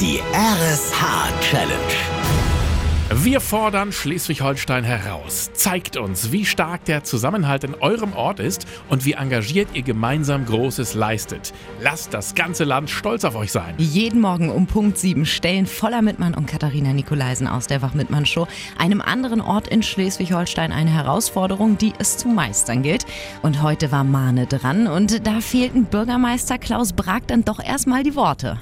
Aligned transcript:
Die 0.00 0.22
RSH-Challenge. 0.32 2.39
Wir 3.12 3.40
fordern 3.40 3.90
Schleswig-Holstein 3.90 4.84
heraus. 4.84 5.50
Zeigt 5.52 5.96
uns, 5.96 6.30
wie 6.30 6.44
stark 6.44 6.84
der 6.84 7.02
Zusammenhalt 7.02 7.64
in 7.64 7.74
eurem 7.74 8.12
Ort 8.12 8.38
ist 8.38 8.68
und 8.88 9.04
wie 9.04 9.14
engagiert 9.14 9.70
ihr 9.74 9.82
gemeinsam 9.82 10.46
Großes 10.46 10.94
leistet. 10.94 11.52
Lasst 11.80 12.14
das 12.14 12.36
ganze 12.36 12.62
Land 12.62 12.88
stolz 12.88 13.24
auf 13.24 13.34
euch 13.34 13.50
sein. 13.50 13.74
Jeden 13.78 14.20
Morgen 14.20 14.48
um 14.48 14.68
Punkt 14.68 14.96
7 14.96 15.26
stellen 15.26 15.66
Voller 15.66 16.02
Mittmann 16.02 16.34
und 16.34 16.46
Katharina 16.46 16.92
Nikolaisen 16.92 17.48
aus 17.48 17.66
der 17.66 17.82
Wach-Mittmann-Show 17.82 18.46
einem 18.78 19.00
anderen 19.00 19.40
Ort 19.40 19.66
in 19.66 19.82
Schleswig-Holstein 19.82 20.70
eine 20.70 20.90
Herausforderung, 20.90 21.78
die 21.78 21.92
es 21.98 22.16
zu 22.16 22.28
meistern 22.28 22.84
gilt. 22.84 23.06
Und 23.42 23.60
heute 23.60 23.90
war 23.90 24.04
Mahne 24.04 24.46
dran 24.46 24.86
und 24.86 25.26
da 25.26 25.40
fehlten 25.40 25.86
Bürgermeister 25.86 26.58
Klaus 26.58 26.92
Brag 26.92 27.26
dann 27.26 27.44
doch 27.44 27.58
erstmal 27.58 28.04
die 28.04 28.14
Worte. 28.14 28.60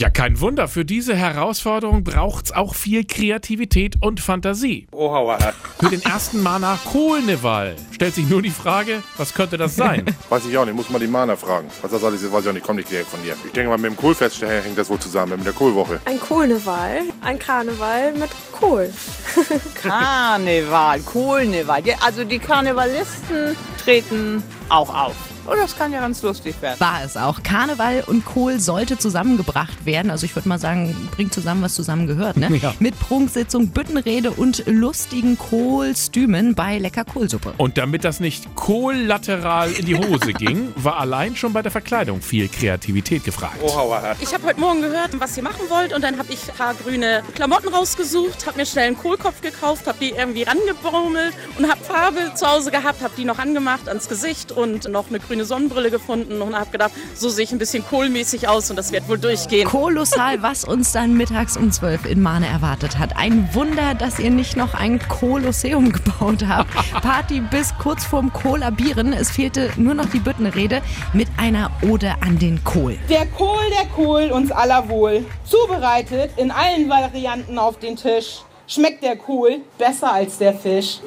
Ja, 0.00 0.10
kein 0.10 0.40
Wunder, 0.40 0.66
für 0.66 0.84
diese 0.84 1.14
Herausforderung 1.14 2.02
braucht's 2.02 2.50
auch 2.50 2.74
viel 2.74 3.04
Kreativität 3.04 3.67
und 4.00 4.20
Fantasie. 4.20 4.86
Für 4.92 5.90
den 5.90 6.02
ersten 6.02 6.42
Mana 6.42 6.78
Kohlnewall 6.90 7.76
stellt 7.92 8.14
sich 8.14 8.28
nur 8.28 8.42
die 8.42 8.50
Frage, 8.50 9.02
was 9.16 9.34
könnte 9.34 9.56
das 9.56 9.76
sein? 9.76 10.04
Weiß 10.28 10.46
ich 10.46 10.56
auch 10.58 10.64
nicht, 10.64 10.74
muss 10.74 10.90
mal 10.90 10.98
die 10.98 11.06
Mana 11.06 11.36
fragen. 11.36 11.68
Was 11.82 11.90
das 11.90 12.02
alles 12.02 12.22
ist, 12.22 12.32
weiß 12.32 12.42
ich 12.44 12.48
auch 12.48 12.52
nicht, 12.52 12.64
kommt 12.64 12.78
nicht 12.78 12.90
direkt 12.90 13.08
von 13.08 13.22
dir. 13.22 13.34
Ich 13.44 13.52
denke 13.52 13.70
mal, 13.70 13.78
mit 13.78 13.90
dem 13.92 13.96
Kohlfest 13.96 14.40
hängt 14.42 14.76
das 14.76 14.88
wohl 14.90 14.98
zusammen, 14.98 15.36
mit 15.36 15.46
der 15.46 15.52
Kohlwoche. 15.52 16.00
Ein 16.04 16.18
Kohlneval, 16.20 17.02
ein 17.22 17.38
Karneval 17.38 18.12
mit 18.14 18.30
Kohl. 18.52 18.92
Karneval, 19.74 21.00
Kohlneval. 21.00 21.86
Ja, 21.86 21.96
Also 22.00 22.24
die 22.24 22.38
Karnevalisten 22.38 23.56
treten 23.82 24.42
auch 24.68 24.94
auf. 24.94 25.14
Oh, 25.50 25.54
das 25.56 25.76
kann 25.76 25.92
ja 25.92 26.00
ganz 26.00 26.22
lustig 26.22 26.60
werden. 26.60 26.78
War 26.78 27.02
es 27.02 27.16
auch. 27.16 27.42
Karneval 27.42 28.04
und 28.06 28.24
Kohl 28.26 28.60
sollte 28.60 28.98
zusammengebracht 28.98 29.86
werden. 29.86 30.10
Also 30.10 30.26
ich 30.26 30.36
würde 30.36 30.46
mal 30.46 30.58
sagen, 30.58 30.94
bringt 31.12 31.32
zusammen, 31.32 31.62
was 31.62 31.74
zusammengehört. 31.74 32.36
Ne? 32.36 32.54
Ja. 32.56 32.74
Mit 32.80 32.98
Prunksitzung, 32.98 33.68
Büttenrede 33.68 34.30
und 34.30 34.64
lustigen 34.66 35.38
Kohlstümen 35.38 36.54
bei 36.54 36.76
lecker 36.78 37.04
Kohlsuppe. 37.04 37.54
Und 37.56 37.78
damit 37.78 38.04
das 38.04 38.20
nicht 38.20 38.54
kollateral 38.56 39.72
in 39.72 39.86
die 39.86 39.96
Hose 39.96 40.32
ging, 40.38 40.72
war 40.76 40.98
allein 40.98 41.34
schon 41.34 41.54
bei 41.54 41.62
der 41.62 41.72
Verkleidung 41.72 42.20
viel 42.20 42.48
Kreativität 42.48 43.24
gefragt. 43.24 43.62
Ohauer. 43.62 44.16
Ich 44.20 44.34
habe 44.34 44.44
heute 44.44 44.60
Morgen 44.60 44.82
gehört, 44.82 45.18
was 45.18 45.34
ihr 45.36 45.42
machen 45.42 45.62
wollt 45.70 45.94
und 45.94 46.02
dann 46.04 46.18
habe 46.18 46.30
ich 46.30 46.50
ein 46.50 46.56
paar 46.56 46.74
grüne 46.74 47.22
Klamotten 47.34 47.68
rausgesucht, 47.68 48.46
habe 48.46 48.58
mir 48.58 48.66
schnell 48.66 48.88
einen 48.88 48.98
Kohlkopf 48.98 49.40
gekauft, 49.40 49.86
habe 49.86 49.98
die 49.98 50.10
irgendwie 50.10 50.42
rangebaumelt 50.42 51.32
und 51.56 51.70
habe 51.70 51.82
Farbe 51.82 52.34
zu 52.34 52.46
Hause 52.46 52.70
gehabt, 52.70 53.02
habe 53.02 53.14
die 53.16 53.24
noch 53.24 53.38
angemacht 53.38 53.88
ans 53.88 54.08
Gesicht 54.08 54.52
und 54.52 54.88
noch 54.88 55.08
eine 55.08 55.20
grüne 55.20 55.37
Sonnenbrille 55.44 55.90
gefunden 55.90 56.40
und 56.42 56.58
habe 56.58 56.70
gedacht, 56.70 56.92
so 57.14 57.28
sehe 57.28 57.44
ich 57.44 57.52
ein 57.52 57.58
bisschen 57.58 57.84
kohlmäßig 57.86 58.48
aus 58.48 58.70
und 58.70 58.76
das 58.76 58.92
wird 58.92 59.08
wohl 59.08 59.18
durchgehen. 59.18 59.66
Kolossal, 59.66 60.42
was 60.42 60.64
uns 60.64 60.92
dann 60.92 61.14
mittags 61.14 61.56
um 61.56 61.70
12 61.70 62.06
in 62.06 62.22
Mahne 62.22 62.46
erwartet 62.46 62.98
hat. 62.98 63.16
Ein 63.16 63.48
Wunder, 63.52 63.94
dass 63.94 64.18
ihr 64.18 64.30
nicht 64.30 64.56
noch 64.56 64.74
ein 64.74 65.00
Kolosseum 65.08 65.92
gebaut 65.92 66.44
habt. 66.46 66.70
Party 67.02 67.40
bis 67.40 67.74
kurz 67.78 68.04
vorm 68.04 68.32
Kollabieren. 68.32 69.12
Es 69.12 69.30
fehlte 69.30 69.70
nur 69.76 69.94
noch 69.94 70.06
die 70.06 70.20
Büttenrede 70.20 70.82
mit 71.12 71.28
einer 71.36 71.70
Ode 71.82 72.14
an 72.20 72.38
den 72.38 72.62
Kohl. 72.64 72.98
Der 73.08 73.26
Kohl, 73.26 73.64
der 73.78 73.86
Kohl 73.88 74.30
uns 74.30 74.50
aller 74.50 74.88
wohl. 74.88 75.24
Zubereitet 75.44 76.30
in 76.36 76.50
allen 76.50 76.88
Varianten 76.88 77.58
auf 77.58 77.78
den 77.78 77.96
Tisch. 77.96 78.42
Schmeckt 78.66 79.02
der 79.02 79.16
Kohl 79.16 79.60
besser 79.78 80.12
als 80.12 80.38
der 80.38 80.52
Fisch. 80.54 81.00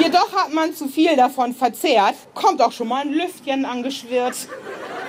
Jedoch 0.00 0.32
hat 0.32 0.52
man 0.52 0.74
zu 0.74 0.88
viel 0.88 1.14
davon 1.14 1.54
verzehrt, 1.54 2.14
kommt 2.34 2.62
auch 2.62 2.72
schon 2.72 2.88
mal 2.88 3.02
ein 3.02 3.12
Lüftchen 3.12 3.66
angeschwirrt. 3.66 4.48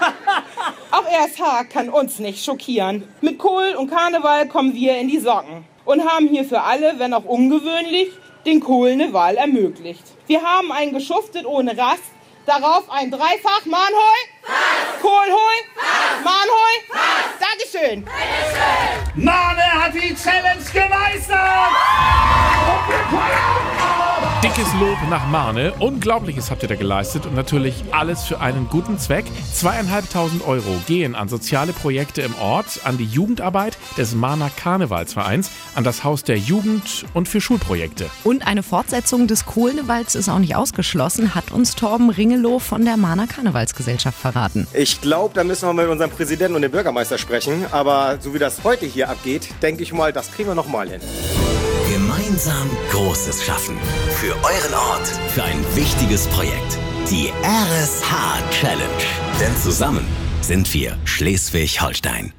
Auch 0.90 1.04
RSH 1.04 1.68
kann 1.70 1.88
uns 1.88 2.18
nicht 2.18 2.44
schockieren. 2.44 3.06
Mit 3.20 3.38
Kohl 3.38 3.74
und 3.78 3.88
Karneval 3.88 4.48
kommen 4.48 4.74
wir 4.74 4.98
in 4.98 5.06
die 5.06 5.20
Socken 5.20 5.64
und 5.84 6.04
haben 6.04 6.26
hier 6.26 6.44
für 6.44 6.62
alle, 6.62 6.98
wenn 6.98 7.14
auch 7.14 7.24
ungewöhnlich, 7.24 8.08
den 8.44 8.60
Kohl 8.60 8.90
eine 8.90 9.12
Wahl 9.12 9.36
ermöglicht. 9.36 10.02
Wir 10.26 10.42
haben 10.42 10.72
ein 10.72 10.92
geschuftet 10.92 11.46
ohne 11.46 11.78
Rast, 11.78 12.02
darauf 12.46 12.90
ein 12.90 13.10
Dreifach. 13.10 13.64
Mahnhoi, 13.64 14.18
Kohlhoi, 15.00 15.58
Mahnhoi, 16.24 16.74
Dankeschön. 17.38 18.04
Mane 19.14 19.62
hat 19.62 19.94
die 19.94 20.14
Challenge 20.14 20.64
gemeistert! 20.72 21.40
Dickes 24.54 24.74
Lob 24.74 24.98
nach 25.08 25.26
Marne. 25.28 25.72
Unglaubliches 25.78 26.50
habt 26.50 26.62
ihr 26.62 26.68
da 26.68 26.74
geleistet 26.74 27.24
und 27.24 27.34
natürlich 27.34 27.84
alles 27.90 28.24
für 28.24 28.40
einen 28.40 28.68
guten 28.68 28.98
Zweck. 28.98 29.24
Zweieinhalbtausend 29.50 30.46
Euro 30.46 30.78
gehen 30.86 31.14
an 31.14 31.30
soziale 31.30 31.72
Projekte 31.72 32.20
im 32.20 32.34
Ort, 32.34 32.80
an 32.84 32.98
die 32.98 33.06
Jugendarbeit 33.06 33.78
des 33.96 34.14
Mahner 34.14 34.50
Karnevalsvereins, 34.54 35.50
an 35.74 35.84
das 35.84 36.04
Haus 36.04 36.22
der 36.22 36.36
Jugend 36.36 37.06
und 37.14 37.30
für 37.30 37.40
Schulprojekte. 37.40 38.10
Und 38.24 38.46
eine 38.46 38.62
Fortsetzung 38.62 39.26
des 39.26 39.46
Kohlnewalds 39.46 40.16
ist 40.16 40.28
auch 40.28 40.38
nicht 40.38 40.54
ausgeschlossen, 40.54 41.34
hat 41.34 41.50
uns 41.50 41.74
Torben 41.74 42.10
Ringelow 42.10 42.58
von 42.58 42.84
der 42.84 42.98
Mahner 42.98 43.26
Karnevalsgesellschaft 43.26 44.18
verraten. 44.18 44.66
Ich 44.74 45.00
glaube, 45.00 45.32
da 45.34 45.44
müssen 45.44 45.66
wir 45.66 45.72
mit 45.72 45.88
unserem 45.88 46.10
Präsidenten 46.10 46.56
und 46.56 46.62
dem 46.62 46.72
Bürgermeister 46.72 47.16
sprechen. 47.16 47.64
Aber 47.70 48.18
so 48.20 48.34
wie 48.34 48.38
das 48.38 48.62
heute 48.64 48.84
hier 48.84 49.08
abgeht, 49.08 49.48
denke 49.62 49.82
ich 49.82 49.94
mal, 49.94 50.12
das 50.12 50.30
kriegen 50.30 50.50
wir 50.50 50.54
noch 50.54 50.68
mal 50.68 50.90
hin. 50.90 51.00
Gemeinsam 52.02 52.68
Großes 52.90 53.44
schaffen. 53.44 53.76
Für 54.16 54.34
euren 54.34 54.74
Ort. 54.74 55.06
Für 55.28 55.44
ein 55.44 55.64
wichtiges 55.76 56.26
Projekt. 56.28 56.76
Die 57.08 57.30
RSH-Challenge. 57.44 59.04
Denn 59.38 59.56
zusammen 59.56 60.04
sind 60.40 60.74
wir 60.74 60.98
Schleswig-Holstein. 61.04 62.32